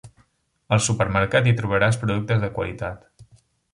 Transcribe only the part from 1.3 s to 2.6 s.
hi trobaràs productes de